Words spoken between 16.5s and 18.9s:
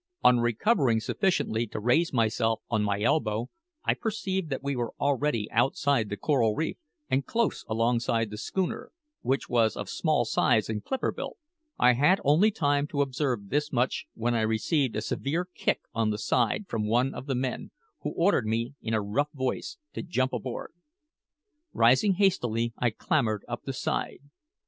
from one of the men, who ordered me,